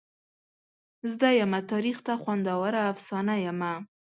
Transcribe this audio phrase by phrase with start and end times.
[1.11, 3.73] زده یمه تاریخ ته خوندوره افسانه یمه.